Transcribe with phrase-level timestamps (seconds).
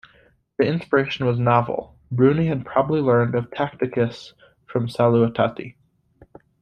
[0.57, 4.33] The inspiration was novel-Bruni had probably learned of Tacitus
[4.65, 5.75] from Salutati.